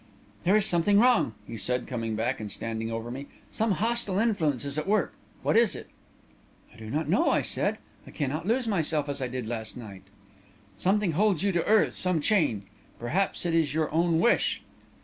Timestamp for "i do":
6.73-6.89